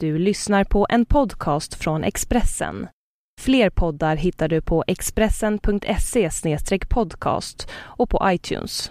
Du 0.00 0.18
lyssnar 0.18 0.64
på 0.64 0.86
en 0.90 1.06
podcast 1.06 1.74
från 1.74 2.04
Expressen. 2.04 2.88
Fler 3.40 3.70
poddar 3.70 4.16
hittar 4.16 4.48
du 4.48 4.60
på 4.62 4.84
expressen.se 4.86 6.30
podcast 6.90 7.68
och 7.74 8.10
på 8.10 8.20
iTunes. 8.24 8.90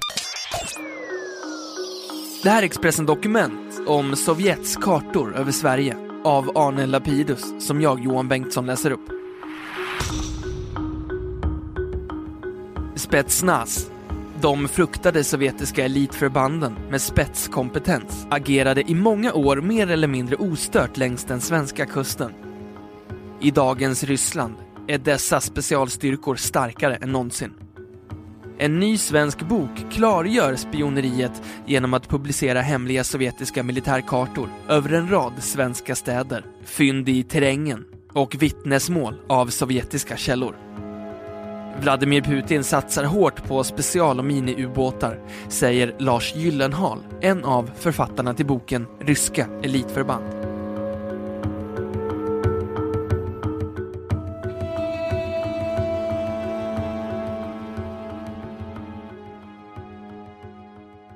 Det 2.44 2.50
här 2.50 2.62
är 2.62 2.66
Expressen 2.66 3.06
Dokument 3.06 3.82
om 3.88 4.16
Sovjets 4.16 4.76
kartor 4.76 5.36
över 5.36 5.52
Sverige 5.52 5.98
av 6.24 6.58
Arne 6.58 6.86
Lapidus 6.86 7.66
som 7.68 7.82
jag, 7.82 8.00
Johan 8.04 8.28
Bengtsson, 8.28 8.66
läser 8.66 8.92
upp. 8.92 9.10
Spetsnaz 12.96 13.92
de 14.42 14.68
fruktade 14.68 15.24
sovjetiska 15.24 15.86
elitförbanden 15.86 16.76
med 16.90 17.02
spetskompetens 17.02 18.28
agerade 18.30 18.92
i 18.92 18.96
många 18.96 19.34
år 19.34 19.58
mer 19.58 19.92
eller 19.92 20.08
mindre 20.08 20.36
ostört 20.36 20.98
längs 20.98 21.24
den 21.24 21.42
svenska 21.42 21.86
kusten. 21.86 22.32
I 23.42 23.52
dagens 23.52 24.04
Ryssland 24.04 24.56
är 24.88 24.98
dessa 24.98 25.42
specialstyrkor 25.42 26.36
starkare 26.36 26.96
än 26.96 27.12
någonsin. 27.12 27.54
En 28.58 28.80
ny 28.80 28.98
svensk 28.98 29.42
bok 29.42 29.92
klargör 29.92 30.56
spioneriet 30.56 31.42
genom 31.66 31.94
att 31.94 32.10
publicera 32.10 32.62
hemliga 32.62 33.04
sovjetiska 33.04 33.64
militärkartor 33.64 34.50
över 34.70 34.94
en 34.94 35.12
rad 35.12 35.34
svenska 35.40 35.96
städer, 35.96 36.46
fynd 36.64 37.10
i 37.10 37.24
terrängen 37.24 37.86
och 38.14 38.36
vittnesmål 38.40 39.16
av 39.28 39.48
sovjetiska 39.48 40.18
källor. 40.18 40.56
Vladimir 41.82 42.22
Putin 42.22 42.64
satsar 42.64 43.04
hårt 43.04 43.48
på 43.48 43.64
special 43.64 44.20
och 44.20 44.26
miniubåtar, 44.26 45.20
säger 45.50 45.96
Lars 46.00 46.36
Gyllenhaal, 46.36 47.00
en 47.22 47.46
av 47.46 47.72
författarna 47.80 48.34
till 48.34 48.46
boken 48.46 48.88
Ryska 49.00 49.48
elitförband. 49.64 50.26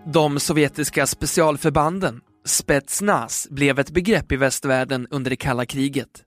De 0.06 0.40
sovjetiska 0.40 1.08
specialförbanden, 1.08 2.22
Spetsnaz, 2.46 3.48
blev 3.52 3.80
ett 3.80 3.92
begrepp 3.92 4.32
i 4.32 4.36
västvärlden 4.36 5.08
under 5.10 5.30
det 5.30 5.36
kalla 5.36 5.66
kriget. 5.66 6.24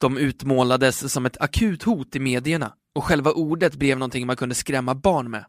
De 0.00 0.18
utmålades 0.18 1.12
som 1.12 1.26
ett 1.26 1.40
akut 1.40 1.82
hot 1.82 2.16
i 2.16 2.20
medierna 2.20 2.72
och 2.94 3.04
själva 3.04 3.32
ordet 3.32 3.74
blev 3.74 3.98
någonting 3.98 4.26
man 4.26 4.36
kunde 4.36 4.54
skrämma 4.54 4.94
barn 4.94 5.30
med. 5.30 5.44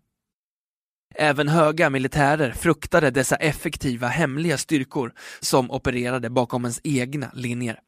Även 1.15 1.47
höga 1.47 1.89
militärer 1.89 2.51
fruktade 2.51 3.11
dessa 3.11 3.35
effektiva 3.35 4.07
hemliga 4.07 4.57
styrkor 4.57 5.13
som 5.39 5.71
opererade 5.71 6.29
bakom 6.29 6.65
ens 6.65 6.81
egna 6.83 7.31
linjer. 7.33 7.79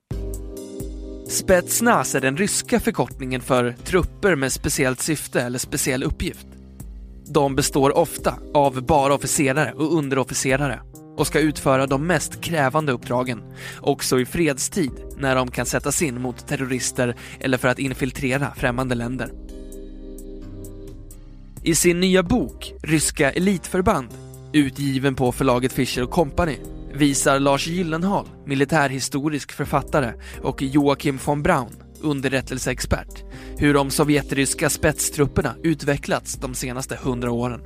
Spetsnaz 1.28 2.16
är 2.16 2.22
den 2.22 2.38
ryska 2.38 2.80
förkortningen 2.80 3.42
för 3.42 3.72
trupper 3.72 4.36
med 4.36 4.52
speciellt 4.52 5.00
syfte 5.00 5.42
eller 5.42 5.60
speciell 5.60 6.04
uppgift. 6.04 6.48
De 7.26 7.56
består 7.56 7.98
ofta 7.98 8.36
av 8.54 8.86
bara 8.86 9.14
officerare 9.14 9.74
och 9.74 9.98
underofficerare 9.98 10.82
och 11.18 11.28
ska 11.28 11.40
utföra 11.40 11.88
de 11.88 12.08
mest 12.08 12.42
krävande 12.42 12.92
uppdragen, 12.92 13.42
också 13.82 14.20
i 14.20 14.26
fredstid 14.26 14.92
när 15.18 15.36
de 15.36 15.52
kan 15.52 15.66
sättas 15.66 16.02
in 16.02 16.22
mot 16.22 16.48
terrorister 16.48 17.16
eller 17.40 17.58
för 17.58 17.68
att 17.68 17.80
infiltrera 17.80 18.54
främmande 18.56 18.96
länder. 18.96 19.32
I 21.64 21.76
sin 21.76 22.00
nya 22.00 22.24
bok 22.24 22.74
Ryska 22.84 23.32
elitförband, 23.32 24.08
utgiven 24.54 25.16
på 25.16 25.32
förlaget 25.32 25.74
Fischer 25.74 26.06
Company, 26.06 26.58
visar 26.94 27.40
Lars 27.40 27.68
Gyllenhaal, 27.68 28.26
militärhistorisk 28.46 29.52
författare, 29.52 30.14
och 30.42 30.62
Joakim 30.62 31.20
von 31.26 31.44
Braun, 31.44 31.76
underrättelseexpert, 32.02 33.24
hur 33.58 33.74
de 33.74 33.90
sovjetryska 33.90 34.70
spetstrupperna 34.70 35.56
utvecklats 35.64 36.36
de 36.36 36.54
senaste 36.54 37.00
hundra 37.04 37.32
åren. 37.32 37.62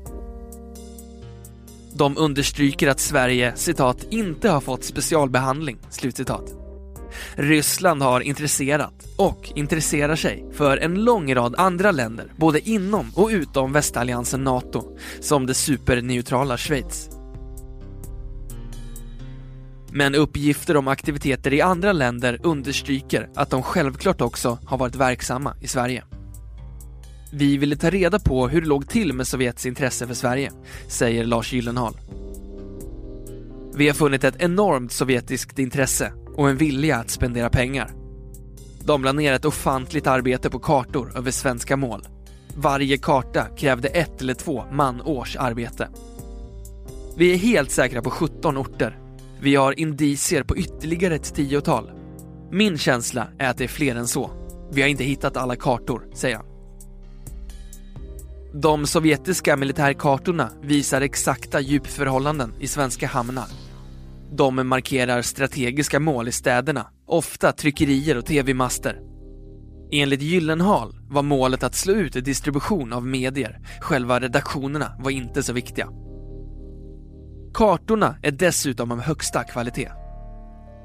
De 1.98 2.18
understryker 2.18 2.88
att 2.88 3.00
Sverige, 3.00 3.54
citat, 3.56 4.06
inte 4.10 4.50
har 4.50 4.62
fått 4.62 4.84
specialbehandling, 4.84 5.78
slutcitat. 5.90 6.54
Ryssland 7.36 8.02
har 8.02 8.22
intresserat 8.22 8.94
och 9.16 9.52
intresserar 9.56 10.16
sig 10.16 10.46
för 10.54 10.78
en 10.78 11.04
lång 11.04 11.36
rad 11.36 11.56
andra 11.58 11.92
länder, 11.92 12.32
både 12.36 12.70
inom 12.70 13.12
och 13.16 13.30
utom 13.30 13.74
västalliansen 13.74 14.44
NATO, 14.44 14.98
som 15.20 15.46
det 15.46 15.54
superneutrala 15.54 16.58
Schweiz. 16.58 17.10
Men 19.92 20.16
uppgifter 20.16 20.78
om 20.78 20.88
aktiviteter 20.88 21.54
i 21.54 21.62
andra 21.62 21.94
länder 21.94 22.40
understryker 22.44 23.30
att 23.36 23.50
de 23.50 23.64
självklart 23.64 24.22
också 24.22 24.58
har 24.66 24.78
varit 24.78 24.96
verksamma 24.96 25.56
i 25.62 25.68
Sverige. 25.68 26.04
Vi 27.32 27.58
ville 27.58 27.76
ta 27.76 27.90
reda 27.90 28.20
på 28.20 28.48
hur 28.48 28.62
det 28.62 28.68
låg 28.68 28.90
till 28.90 29.14
med 29.14 29.28
Sovjets 29.28 29.66
intresse 29.66 30.08
för 30.08 30.14
Sverige, 30.14 30.52
säger 30.88 31.26
Lars 31.26 31.54
Gyllenhaal. 31.54 31.94
Vi 33.76 33.88
har 33.88 33.96
funnit 33.96 34.24
ett 34.24 34.36
enormt 34.42 34.92
sovjetiskt 34.92 35.60
intresse 35.60 36.14
och 36.36 36.50
en 36.50 36.58
vilja 36.58 36.98
att 36.98 37.10
spendera 37.10 37.50
pengar. 37.50 37.92
De 38.86 39.04
la 39.04 39.12
ner 39.12 39.34
ett 39.34 39.46
ofantligt 39.46 40.08
arbete 40.08 40.50
på 40.50 40.60
kartor 40.60 41.18
över 41.18 41.32
svenska 41.32 41.78
mål. 41.78 42.08
Varje 42.56 42.98
karta 42.98 43.46
krävde 43.58 43.88
ett 43.88 44.22
eller 44.22 44.34
två 44.34 44.64
manårs 44.72 45.36
arbete. 45.36 45.90
Vi 47.18 47.34
är 47.34 47.38
helt 47.38 47.72
säkra 47.72 48.02
på 48.02 48.10
17 48.10 48.58
orter. 48.58 49.00
Vi 49.42 49.56
har 49.56 49.80
indicier 49.80 50.44
på 50.44 50.58
ytterligare 50.58 51.16
ett 51.16 51.36
tiotal. 51.36 51.92
Min 52.52 52.78
känsla 52.78 53.28
är 53.38 53.50
att 53.50 53.58
det 53.58 53.64
är 53.64 53.68
fler 53.68 53.96
än 53.96 54.08
så. 54.08 54.32
Vi 54.72 54.82
har 54.82 54.90
inte 54.90 55.04
hittat 55.04 55.38
alla 55.38 55.56
kartor, 55.56 56.08
säger 56.14 56.36
han. 56.36 56.57
De 58.62 58.88
sovjetiska 58.88 59.58
militärkartorna 59.58 60.50
visar 60.62 61.02
exakta 61.02 61.60
djupförhållanden 61.60 62.54
i 62.60 62.68
svenska 62.68 63.08
hamnar. 63.08 63.46
De 64.32 64.68
markerar 64.68 65.22
strategiska 65.22 66.00
mål 66.00 66.28
i 66.28 66.32
städerna, 66.32 66.88
ofta 67.08 67.52
tryckerier 67.52 68.18
och 68.18 68.26
tv-master. 68.26 69.00
Enligt 69.92 70.22
Gyllenhaal 70.22 70.96
var 71.10 71.22
målet 71.22 71.64
att 71.64 71.76
slå 71.76 71.94
ut 71.94 72.26
distribution 72.26 72.94
av 72.94 73.08
medier, 73.08 73.60
själva 73.82 74.20
redaktionerna 74.20 74.92
var 75.00 75.12
inte 75.12 75.44
så 75.44 75.54
viktiga. 75.54 75.90
Kartorna 77.54 78.16
är 78.22 78.32
dessutom 78.32 78.92
av 78.92 79.02
högsta 79.02 79.44
kvalitet. 79.44 79.92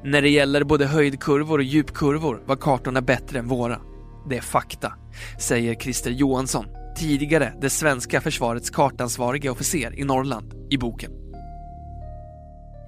När 0.04 0.22
det 0.22 0.30
gäller 0.30 0.64
både 0.64 0.86
höjdkurvor 0.86 1.58
och 1.58 1.64
djupkurvor 1.64 2.42
var 2.46 2.56
kartorna 2.56 3.00
bättre 3.00 3.38
än 3.38 3.48
våra. 3.48 3.80
Det 4.28 4.36
är 4.36 4.40
fakta, 4.40 4.92
säger 5.38 5.74
Christer 5.74 6.10
Johansson, 6.10 6.66
tidigare 6.96 7.54
det 7.60 7.70
svenska 7.70 8.20
försvarets 8.20 8.70
kartansvarige 8.70 9.50
officer 9.50 9.98
i 9.98 10.04
Norrland, 10.04 10.54
i 10.70 10.78
boken. 10.78 11.12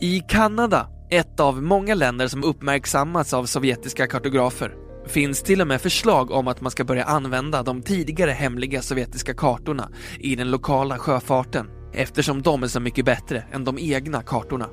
I 0.00 0.20
Kanada, 0.20 0.88
ett 1.10 1.40
av 1.40 1.62
många 1.62 1.94
länder 1.94 2.28
som 2.28 2.44
uppmärksammats 2.44 3.34
av 3.34 3.44
sovjetiska 3.46 4.06
kartografer, 4.06 4.74
finns 5.06 5.42
till 5.42 5.60
och 5.60 5.66
med 5.66 5.80
förslag 5.80 6.30
om 6.30 6.48
att 6.48 6.60
man 6.60 6.70
ska 6.70 6.84
börja 6.84 7.04
använda 7.04 7.62
de 7.62 7.82
tidigare 7.82 8.30
hemliga 8.30 8.82
sovjetiska 8.82 9.34
kartorna 9.34 9.88
i 10.18 10.36
den 10.36 10.50
lokala 10.50 10.98
sjöfarten 10.98 11.70
eftersom 11.92 12.42
de 12.42 12.62
är 12.62 12.66
så 12.66 12.80
mycket 12.80 13.04
bättre 13.04 13.44
än 13.52 13.64
de 13.64 13.78
egna 13.78 14.22
kartorna. 14.22 14.68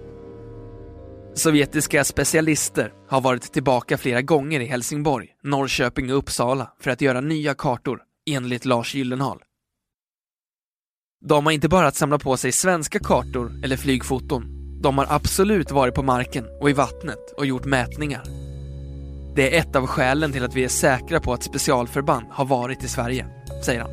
Sovjetiska 1.33 2.03
specialister 2.03 2.93
har 3.09 3.21
varit 3.21 3.53
tillbaka 3.53 3.97
flera 3.97 4.21
gånger 4.21 4.59
i 4.59 4.65
Helsingborg, 4.65 5.27
Norrköping 5.43 6.11
och 6.11 6.17
Uppsala 6.17 6.71
för 6.79 6.91
att 6.91 7.01
göra 7.01 7.21
nya 7.21 7.53
kartor, 7.53 8.01
enligt 8.29 8.65
Lars 8.65 8.95
Gyllenhaal. 8.95 9.43
De 11.25 11.45
har 11.45 11.53
inte 11.53 11.69
bara 11.69 11.87
att 11.87 11.95
samla 11.95 12.19
på 12.19 12.37
sig 12.37 12.51
svenska 12.51 12.99
kartor 12.99 13.61
eller 13.63 13.77
flygfoton 13.77 14.61
de 14.81 14.97
har 14.97 15.07
absolut 15.09 15.71
varit 15.71 15.95
på 15.95 16.03
marken 16.03 16.45
och 16.61 16.69
i 16.69 16.73
vattnet 16.73 17.33
och 17.37 17.45
gjort 17.45 17.65
mätningar. 17.65 18.23
Det 19.35 19.55
är 19.55 19.59
ett 19.59 19.75
av 19.75 19.87
skälen 19.87 20.31
till 20.31 20.43
att 20.43 20.55
vi 20.55 20.63
är 20.63 20.67
säkra 20.67 21.19
på 21.19 21.33
att 21.33 21.43
specialförband 21.43 22.25
har 22.31 22.45
varit 22.45 22.83
i 22.83 22.87
Sverige, 22.87 23.27
säger 23.65 23.81
han. 23.81 23.91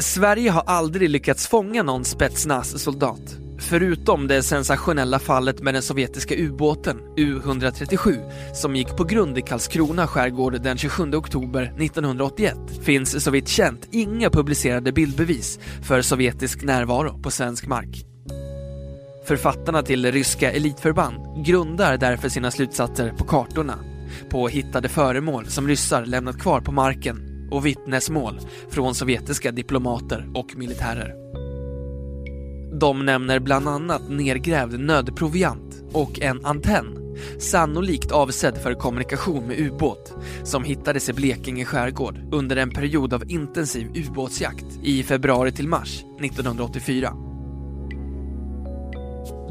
Sverige 0.00 0.50
har 0.50 0.62
aldrig 0.66 1.10
lyckats 1.10 1.46
fånga 1.46 1.82
någon 1.82 2.04
Spetsnaz-soldat, 2.04 3.36
förutom 3.58 4.26
det 4.26 4.42
sensationella 4.42 5.18
fallet 5.18 5.62
med 5.62 5.74
den 5.74 5.82
sovjetiska 5.82 6.34
ubåten 6.34 6.96
U-137 7.16 8.30
som 8.54 8.76
gick 8.76 8.96
på 8.96 9.04
grund 9.04 9.38
i 9.38 9.42
Karlskrona 9.42 10.06
skärgård 10.06 10.62
den 10.62 10.78
27 10.78 11.14
oktober 11.14 11.62
1981 11.62 12.54
finns 12.82 13.24
så 13.24 13.30
vitt 13.30 13.48
känt 13.48 13.88
inga 13.92 14.30
publicerade 14.30 14.92
bildbevis 14.92 15.58
för 15.82 16.02
sovjetisk 16.02 16.62
närvaro 16.62 17.22
på 17.22 17.30
svensk 17.30 17.66
mark. 17.66 18.06
Författarna 19.26 19.82
till 19.82 20.12
ryska 20.12 20.52
elitförband 20.52 21.44
grundar 21.46 21.96
därför 21.96 22.28
sina 22.28 22.50
slutsatser 22.50 23.10
på 23.10 23.24
kartorna, 23.24 23.78
på 24.30 24.48
hittade 24.48 24.88
föremål 24.88 25.46
som 25.46 25.68
ryssar 25.68 26.06
lämnat 26.06 26.38
kvar 26.38 26.60
på 26.60 26.72
marken 26.72 27.48
och 27.50 27.66
vittnesmål 27.66 28.40
från 28.70 28.94
sovjetiska 28.94 29.52
diplomater 29.52 30.30
och 30.34 30.56
militärer. 30.56 31.35
De 32.80 33.04
nämner 33.06 33.38
bland 33.38 33.68
annat 33.68 34.02
nergrävd 34.08 34.80
nödproviant 34.80 35.82
och 35.92 36.20
en 36.20 36.44
antenn 36.44 37.06
sannolikt 37.38 38.10
avsedd 38.10 38.58
för 38.62 38.74
kommunikation 38.74 39.46
med 39.46 39.58
ubåt, 39.58 40.14
som 40.44 40.64
hittades 40.64 41.08
i 41.08 41.12
Blekinge 41.12 41.64
skärgård 41.64 42.18
under 42.32 42.56
en 42.56 42.70
period 42.70 43.14
av 43.14 43.30
intensiv 43.30 43.86
ubåtsjakt 43.94 44.66
i 44.82 45.02
februari 45.02 45.52
till 45.52 45.68
mars 45.68 46.04
1984. 46.20 47.25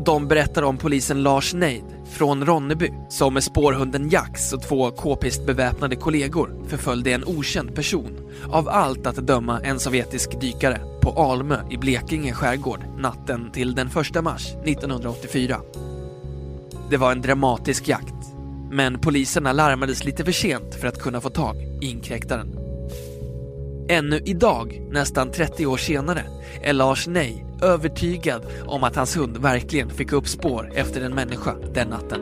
De 0.05 0.27
berättar 0.27 0.63
om 0.63 0.77
polisen 0.77 1.23
Lars 1.23 1.53
Neid 1.53 1.83
från 2.11 2.45
Ronneby 2.45 2.93
som 3.09 3.33
med 3.33 3.43
spårhunden 3.43 4.09
Jax 4.09 4.53
och 4.53 4.61
två 4.61 4.91
k-pist 4.91 5.45
beväpnade 5.45 5.95
kollegor 5.95 6.65
förföljde 6.67 7.11
en 7.11 7.23
okänd 7.23 7.75
person, 7.75 8.17
av 8.51 8.69
allt 8.69 9.07
att 9.07 9.15
döma 9.15 9.61
en 9.61 9.79
sovjetisk 9.79 10.41
dykare, 10.41 10.81
på 11.01 11.09
Almö 11.09 11.57
i 11.69 11.77
Blekinge 11.77 12.33
skärgård 12.33 12.79
natten 12.97 13.51
till 13.51 13.75
den 13.75 13.87
1 13.87 14.23
mars 14.23 14.47
1984. 14.65 15.61
Det 16.89 16.97
var 16.97 17.11
en 17.11 17.21
dramatisk 17.21 17.87
jakt, 17.87 18.15
men 18.71 18.99
poliserna 18.99 19.53
larmades 19.53 20.05
lite 20.05 20.25
för 20.25 20.31
sent 20.31 20.75
för 20.75 20.87
att 20.87 20.99
kunna 20.99 21.21
få 21.21 21.29
tag 21.29 21.55
i 21.81 21.85
inkräktaren. 21.85 22.59
Ännu 23.89 24.21
idag, 24.25 24.81
nästan 24.91 25.31
30 25.31 25.65
år 25.65 25.77
senare, 25.77 26.25
är 26.61 26.73
Lars 26.73 27.07
Nej 27.07 27.44
övertygad 27.61 28.45
om 28.65 28.83
att 28.83 28.95
hans 28.95 29.17
hund 29.17 29.37
verkligen 29.37 29.89
fick 29.89 30.11
upp 30.11 30.27
spår 30.27 30.71
efter 30.75 31.01
en 31.01 31.15
människa 31.15 31.55
den 31.73 31.87
natten. 31.87 32.21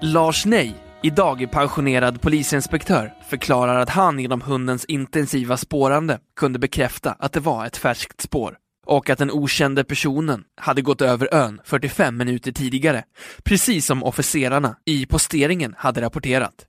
Lars 0.00 0.46
Nej, 0.46 0.74
idag 1.02 1.50
pensionerad 1.52 2.20
polisinspektör, 2.20 3.14
förklarar 3.28 3.80
att 3.80 3.88
han 3.88 4.18
genom 4.18 4.40
hundens 4.40 4.84
intensiva 4.84 5.56
spårande 5.56 6.20
kunde 6.36 6.58
bekräfta 6.58 7.12
att 7.12 7.32
det 7.32 7.40
var 7.40 7.66
ett 7.66 7.76
färskt 7.76 8.20
spår 8.20 8.58
och 8.86 9.10
att 9.10 9.18
den 9.18 9.30
okände 9.30 9.84
personen 9.84 10.44
hade 10.56 10.82
gått 10.82 11.00
över 11.00 11.34
ön 11.34 11.60
45 11.64 12.16
minuter 12.16 12.52
tidigare, 12.52 13.04
precis 13.44 13.86
som 13.86 14.02
officerarna 14.02 14.76
i 14.84 15.06
posteringen 15.06 15.74
hade 15.78 16.00
rapporterat. 16.00 16.66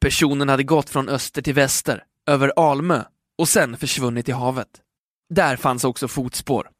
Personen 0.00 0.48
hade 0.48 0.62
gått 0.62 0.90
från 0.90 1.08
öster 1.08 1.42
till 1.42 1.54
väster, 1.54 2.04
över 2.30 2.52
Almö 2.56 3.02
och 3.38 3.48
sen 3.48 3.76
försvunnit 3.76 4.28
i 4.28 4.32
havet. 4.32 4.68
Där 5.34 5.56
fanns 5.56 5.84
också 5.84 6.08
fotspår. 6.08 6.70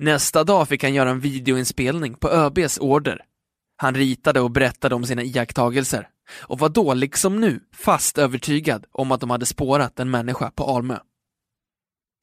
Nästa 0.00 0.44
dag 0.44 0.68
fick 0.68 0.82
han 0.82 0.94
göra 0.94 1.10
en 1.10 1.20
videoinspelning 1.20 2.14
på 2.14 2.30
ÖBs 2.30 2.78
order. 2.78 3.24
Han 3.82 3.94
ritade 3.94 4.40
och 4.40 4.50
berättade 4.50 4.94
om 4.94 5.06
sina 5.06 5.22
iakttagelser 5.22 6.08
och 6.42 6.58
var 6.58 6.68
då, 6.68 6.94
liksom 6.94 7.40
nu, 7.40 7.60
fast 7.74 8.18
övertygad 8.18 8.86
om 8.92 9.12
att 9.12 9.20
de 9.20 9.30
hade 9.30 9.46
spårat 9.46 10.00
en 10.00 10.10
människa 10.10 10.50
på 10.50 10.64
Almö. 10.64 10.98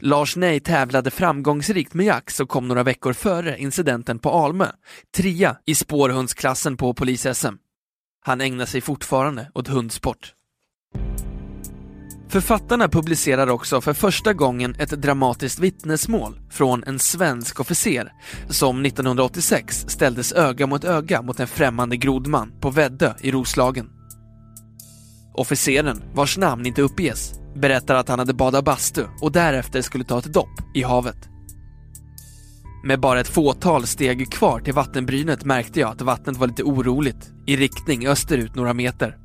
Lars 0.01 0.35
Ney 0.35 0.59
tävlade 0.59 1.11
framgångsrikt 1.11 1.93
med 1.93 2.05
Jax 2.05 2.39
och 2.39 2.49
kom 2.49 2.67
några 2.67 2.83
veckor 2.83 3.13
före 3.13 3.57
incidenten 3.57 4.19
på 4.19 4.31
Almö, 4.31 4.67
trea 5.17 5.57
i 5.65 5.75
spårhundsklassen 5.75 6.77
på 6.77 6.93
polis-SM. 6.93 7.57
Han 8.21 8.41
ägnar 8.41 8.65
sig 8.65 8.81
fortfarande 8.81 9.51
åt 9.53 9.67
hundsport. 9.67 10.33
Författarna 12.29 12.89
publicerar 12.89 13.47
också 13.47 13.81
för 13.81 13.93
första 13.93 14.33
gången 14.33 14.75
ett 14.79 14.89
dramatiskt 14.89 15.59
vittnesmål 15.59 16.39
från 16.49 16.83
en 16.83 16.99
svensk 16.99 17.59
officer 17.59 18.11
som 18.49 18.85
1986 18.85 19.85
ställdes 19.87 20.33
öga 20.33 20.67
mot 20.67 20.83
öga 20.83 21.21
mot 21.21 21.39
en 21.39 21.47
främmande 21.47 21.97
grodman 21.97 22.51
på 22.61 22.69
Väddö 22.69 23.13
i 23.21 23.31
Roslagen. 23.31 23.89
Officeren, 25.33 26.03
vars 26.13 26.37
namn 26.37 26.65
inte 26.65 26.81
uppges, 26.81 27.33
berättar 27.55 27.95
att 27.95 28.09
han 28.09 28.19
hade 28.19 28.33
badat 28.33 28.65
bastu 28.65 29.03
och 29.21 29.31
därefter 29.31 29.81
skulle 29.81 30.03
ta 30.03 30.19
ett 30.19 30.33
dopp 30.33 30.75
i 30.75 30.83
havet. 30.83 31.29
Med 32.83 32.99
bara 32.99 33.19
ett 33.19 33.27
fåtal 33.27 33.87
steg 33.87 34.31
kvar 34.31 34.59
till 34.59 34.73
vattenbrynet 34.73 35.45
märkte 35.45 35.79
jag 35.79 35.91
att 35.91 36.01
vattnet 36.01 36.37
var 36.37 36.47
lite 36.47 36.63
oroligt, 36.63 37.31
i 37.45 37.57
riktning 37.57 38.07
österut 38.07 38.55
några 38.55 38.73
meter. 38.73 39.17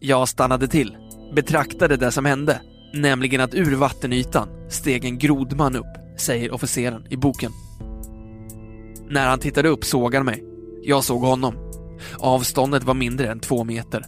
Jag 0.00 0.28
stannade 0.28 0.68
till 0.68 0.96
betraktade 1.34 1.96
det 1.96 2.12
som 2.12 2.24
hände, 2.24 2.60
nämligen 2.94 3.40
att 3.40 3.54
ur 3.54 3.76
vattenytan 3.76 4.48
steg 4.68 5.04
en 5.04 5.18
grodman 5.18 5.76
upp, 5.76 6.18
säger 6.18 6.54
officeren 6.54 7.06
i 7.10 7.16
boken. 7.16 7.52
När 9.08 9.28
han 9.28 9.38
tittade 9.38 9.68
upp 9.68 9.84
såg 9.84 10.14
han 10.14 10.24
mig. 10.24 10.44
Jag 10.82 11.04
såg 11.04 11.20
honom. 11.22 11.54
Avståndet 12.18 12.84
var 12.84 12.94
mindre 12.94 13.30
än 13.30 13.40
två 13.40 13.64
meter. 13.64 14.06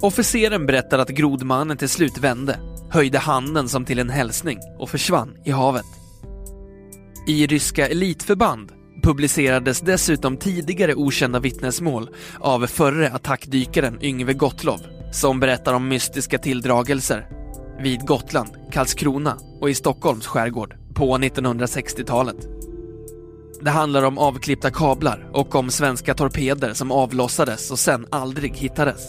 Officeren 0.00 0.66
berättar 0.66 0.98
att 0.98 1.08
grodmannen 1.08 1.76
till 1.76 1.88
slut 1.88 2.18
vände, 2.18 2.60
höjde 2.90 3.18
handen 3.18 3.68
som 3.68 3.84
till 3.84 3.98
en 3.98 4.10
hälsning 4.10 4.58
och 4.78 4.90
försvann 4.90 5.36
i 5.44 5.50
havet. 5.50 5.84
I 7.28 7.46
ryska 7.46 7.88
elitförband 7.88 8.72
publicerades 9.08 9.80
dessutom 9.80 10.36
tidigare 10.36 10.94
okända 10.94 11.40
vittnesmål 11.40 12.10
av 12.40 12.66
förre 12.66 13.10
attackdykaren 13.10 13.98
Yngve 14.02 14.32
Gottlov 14.32 14.80
som 15.12 15.40
berättar 15.40 15.74
om 15.74 15.88
mystiska 15.88 16.38
tilldragelser 16.38 17.28
vid 17.82 18.06
Gotland, 18.06 18.50
Karlskrona 18.72 19.36
och 19.60 19.70
i 19.70 19.74
Stockholms 19.74 20.26
skärgård 20.26 20.74
på 20.94 21.18
1960-talet. 21.18 22.36
Det 23.60 23.70
handlar 23.70 24.02
om 24.02 24.18
avklippta 24.18 24.70
kablar 24.70 25.30
och 25.32 25.54
om 25.54 25.70
svenska 25.70 26.14
torpeder 26.14 26.74
som 26.74 26.92
avlossades 26.92 27.70
och 27.70 27.78
sen 27.78 28.06
aldrig 28.10 28.56
hittades. 28.56 29.02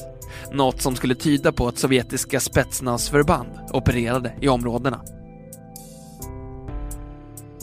Något 0.53 0.81
som 0.81 0.95
skulle 0.95 1.15
tyda 1.15 1.51
på 1.51 1.67
att 1.67 1.77
sovjetiska 1.77 2.39
spetsnazförband 2.39 3.49
opererade 3.73 4.33
i 4.41 4.47
områdena. 4.47 5.01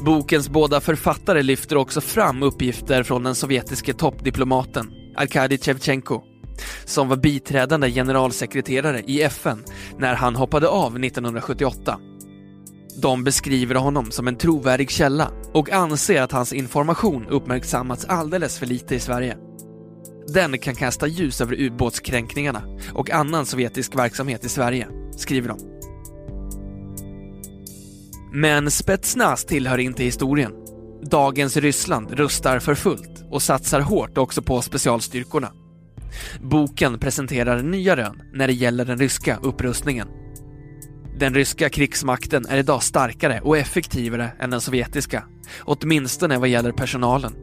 Bokens 0.04 0.48
båda 0.48 0.81
författare 0.81 1.43
lyfter 1.43 1.76
också 1.76 2.00
fram 2.00 2.43
uppgifter 2.43 3.02
från 3.02 3.22
den 3.22 3.34
sovjetiske 3.34 3.94
toppdiplomaten 3.94 4.93
Arkadij 5.16 5.58
Shevchenko 5.58 6.22
som 6.84 7.08
var 7.08 7.16
biträdande 7.16 7.90
generalsekreterare 7.90 9.02
i 9.06 9.22
FN 9.22 9.64
när 9.98 10.14
han 10.14 10.37
hoppade 10.37 10.69
av 10.69 11.04
1978. 11.04 11.98
De 13.02 13.25
beskriver 13.25 13.75
honom 13.75 14.11
som 14.11 14.28
en 14.28 14.37
trovärdig 14.37 14.90
källa 14.90 15.30
och 15.52 15.71
anser 15.71 16.23
att 16.23 16.32
hans 16.32 16.52
information 16.52 17.26
uppmärksammats 17.28 18.04
alldeles 18.04 18.59
för 18.59 18.66
lite 18.66 18.94
i 18.94 19.00
Sverige. 19.00 19.37
Den 20.28 20.59
kan 20.59 20.75
kasta 20.75 21.06
ljus 21.06 21.40
över 21.40 21.61
ubåtskränkningarna 21.61 22.62
och 22.94 23.11
annan 23.11 23.47
sovjetisk 23.47 23.99
verksamhet 23.99 24.44
i 24.44 24.49
Sverige, 24.49 24.88
skriver 25.16 25.49
de. 25.49 25.75
Men 28.37 28.71
Spetsnaz 28.71 29.45
tillhör 29.45 29.78
inte 29.78 30.05
historien. 30.05 30.52
Dagens 31.02 31.57
Ryssland 31.57 32.11
rustar 32.11 32.59
för 32.59 32.75
fullt 32.75 33.25
och 33.31 33.43
satsar 33.43 33.81
hårt 33.81 34.19
också 34.19 34.43
på 34.43 34.62
specialstyrkorna. 34.62 35.52
Boken 36.40 36.99
presenterar 36.99 37.62
nya 37.62 37.97
rön 37.97 38.23
när 38.35 38.47
det 38.47 38.52
gäller 38.52 38.85
den 38.85 38.99
ryska 38.99 39.38
upprustningen. 39.43 40.09
Den 41.19 41.35
ryska 41.35 41.69
krigsmakten 41.69 42.47
är 42.47 42.59
idag 42.59 42.83
starkare 42.83 43.40
och 43.40 43.59
effektivare 43.59 44.31
än 44.40 44.50
den 44.50 44.61
sovjetiska, 44.61 45.25
åtminstone 45.61 46.38
vad 46.38 46.49
gäller 46.49 46.73
personalen. 46.73 47.35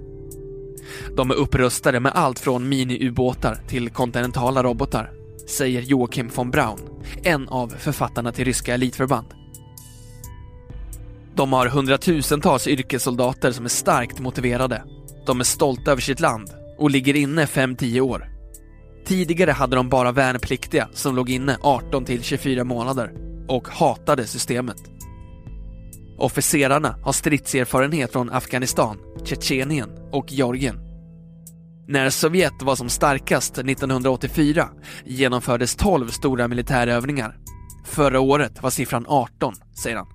De 1.17 1.31
är 1.31 1.35
upprustade 1.35 1.99
med 1.99 2.11
allt 2.15 2.39
från 2.39 2.69
miniubåtar 2.69 3.57
till 3.67 3.89
kontinentala 3.89 4.63
robotar, 4.63 5.11
säger 5.49 5.81
Joakim 5.81 6.29
von 6.35 6.51
Braun, 6.51 6.79
en 7.23 7.47
av 7.49 7.67
författarna 7.67 8.31
till 8.31 8.45
ryska 8.45 8.73
elitförband. 8.73 9.42
De 11.35 11.53
har 11.53 11.67
hundratusentals 11.67 12.67
yrkessoldater 12.67 13.51
som 13.51 13.65
är 13.65 13.69
starkt 13.69 14.19
motiverade. 14.19 14.83
De 15.25 15.39
är 15.39 15.43
stolta 15.43 15.91
över 15.91 16.01
sitt 16.01 16.19
land 16.19 16.49
och 16.77 16.91
ligger 16.91 17.15
inne 17.15 17.45
5-10 17.45 17.99
år. 17.99 18.29
Tidigare 19.05 19.51
hade 19.51 19.75
de 19.75 19.89
bara 19.89 20.11
värnpliktiga 20.11 20.89
som 20.93 21.15
låg 21.15 21.29
inne 21.29 21.57
18 21.61 22.05
till 22.05 22.23
24 22.23 22.63
månader 22.63 23.11
och 23.47 23.67
hatade 23.67 24.27
systemet. 24.27 24.77
Officerarna 26.17 26.95
har 27.03 27.11
stridserfarenhet 27.11 28.11
från 28.11 28.29
Afghanistan, 28.29 28.97
Tjetjenien 29.23 29.89
och 30.11 30.31
Georgien. 30.31 30.79
När 31.87 32.09
Sovjet 32.09 32.61
var 32.61 32.75
som 32.75 32.89
starkast 32.89 33.57
1984 33.57 34.69
genomfördes 35.05 35.75
12 35.75 36.07
stora 36.07 36.47
militärövningar. 36.47 37.37
Förra 37.85 38.19
året 38.19 38.63
var 38.63 38.69
siffran 38.69 39.05
18, 39.07 39.53
säger 39.83 39.97
han. 39.97 40.07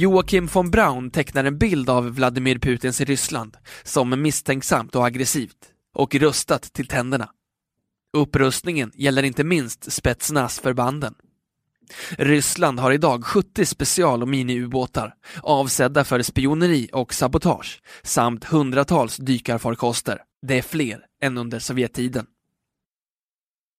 Joakim 0.00 0.46
von 0.46 0.70
Braun 0.70 1.10
tecknar 1.10 1.44
en 1.44 1.58
bild 1.58 1.90
av 1.90 2.10
Vladimir 2.10 2.58
Putins 2.58 3.00
Ryssland 3.00 3.56
som 3.82 4.22
misstänksamt 4.22 4.96
och 4.96 5.06
aggressivt 5.06 5.56
och 5.94 6.14
rustat 6.14 6.62
till 6.62 6.86
tänderna. 6.86 7.30
Upprustningen 8.16 8.92
gäller 8.94 9.22
inte 9.22 9.44
minst 9.44 9.92
Spetsnaz-förbanden. 9.92 11.14
Ryssland 12.10 12.80
har 12.80 12.92
idag 12.92 13.24
70 13.24 13.66
special 13.66 14.22
och 14.22 14.28
miniubåtar 14.28 15.14
avsedda 15.42 16.04
för 16.04 16.22
spioneri 16.22 16.88
och 16.92 17.14
sabotage 17.14 17.82
samt 18.02 18.44
hundratals 18.44 19.16
dykarfarkoster. 19.16 20.22
Det 20.46 20.58
är 20.58 20.62
fler 20.62 21.06
än 21.22 21.38
under 21.38 21.58
Sovjettiden. 21.58 22.26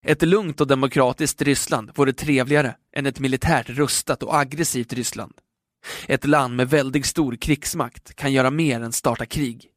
Ett 0.06 0.22
lugnt 0.22 0.62
och 0.62 0.68
demokratiskt 0.68 1.42
Ryssland 1.42 1.92
vore 1.96 2.14
trevligare 2.14 2.76
än 2.96 3.06
ett 3.06 3.20
militärt 3.20 3.70
rustat 3.70 4.24
och 4.24 4.38
aggressivt 4.38 4.94
Ryssland. 4.94 5.34
Ett 6.08 6.28
land 6.28 6.56
med 6.56 6.70
väldigt 6.70 7.06
stor 7.06 7.36
krigsmakt 7.36 8.16
kan 8.16 8.34
göra 8.34 8.52
mer 8.52 8.82
än 8.82 8.92
starta 8.92 9.26
krig. 9.26 9.68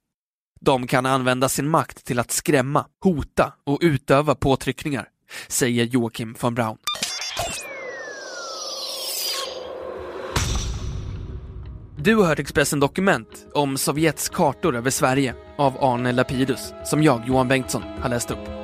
De 0.61 0.87
kan 0.87 1.06
använda 1.06 1.49
sin 1.49 1.68
makt 1.68 2.04
till 2.04 2.18
att 2.18 2.30
skrämma, 2.30 2.87
hota 3.00 3.54
och 3.64 3.78
utöva 3.82 4.34
påtryckningar, 4.34 5.08
säger 5.49 5.84
Joakim 5.84 6.37
von 6.40 6.54
Braun. 6.54 6.78
Du 11.99 12.16
har 12.16 12.25
hört 12.25 12.38
Expressen 12.38 12.80
Dokument 12.80 13.46
om 13.54 13.76
Sovjets 13.78 14.28
kartor 14.28 14.76
över 14.76 14.90
Sverige 14.90 15.34
av 15.58 15.84
Arne 15.84 16.12
Lapidus, 16.12 16.73
som 16.84 17.02
jag, 17.02 17.23
Johan 17.26 17.49
Bengtsson, 17.49 17.82
har 17.82 18.08
läst 18.08 18.30
upp. 18.30 18.63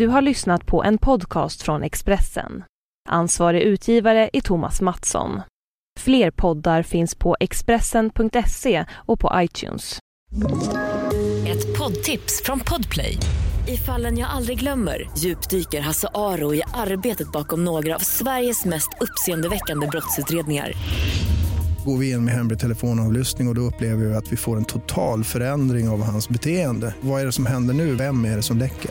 Du 0.00 0.08
har 0.08 0.22
lyssnat 0.22 0.66
på 0.66 0.84
en 0.84 0.98
podcast 0.98 1.62
från 1.62 1.82
Expressen. 1.82 2.64
Ansvarig 3.08 3.62
utgivare 3.62 4.30
är 4.32 4.40
Thomas 4.40 4.80
Mattsson. 4.80 5.40
Fler 6.00 6.30
poddar 6.30 6.82
finns 6.82 7.14
på 7.14 7.36
Expressen.se 7.40 8.84
och 8.92 9.20
på 9.20 9.32
iTunes. 9.34 9.98
Ett 11.46 11.78
poddtips 11.78 12.42
från 12.44 12.60
Podplay. 12.60 13.16
I 13.68 13.76
fallen 13.76 14.18
jag 14.18 14.30
aldrig 14.30 14.58
glömmer 14.58 15.10
djupdyker 15.18 15.80
Hasse 15.80 16.08
Aro 16.14 16.54
i 16.54 16.62
arbetet 16.74 17.32
bakom 17.32 17.64
några 17.64 17.94
av 17.94 17.98
Sveriges 17.98 18.64
mest 18.64 18.88
uppseendeväckande 19.00 19.86
brottsutredningar. 19.86 20.72
Går 21.84 21.98
vi 21.98 22.10
in 22.10 22.24
med 22.24 22.34
hemlig 22.34 22.58
telefonavlyssning 22.58 23.48
och, 23.48 23.52
och 23.52 23.54
då 23.54 23.60
upplever 23.60 24.04
vi 24.04 24.14
att 24.14 24.32
vi 24.32 24.36
får 24.36 24.56
en 24.56 24.64
total 24.64 25.24
förändring 25.24 25.88
av 25.88 26.02
hans 26.02 26.28
beteende. 26.28 26.94
Vad 27.00 27.20
är 27.20 27.26
det 27.26 27.32
som 27.32 27.46
händer 27.46 27.74
nu? 27.74 27.94
Vem 27.94 28.24
är 28.24 28.36
det 28.36 28.42
som 28.42 28.58
läcker? 28.58 28.90